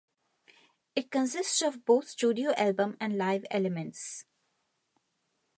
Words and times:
It 0.95 1.11
consists 1.11 1.61
of 1.61 1.85
both 1.85 2.09
studio 2.09 2.55
album 2.57 2.97
and 2.99 3.19
live 3.19 3.45
elements. 3.51 4.25